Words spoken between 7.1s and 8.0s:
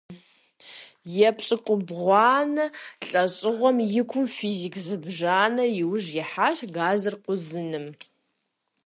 къузыным.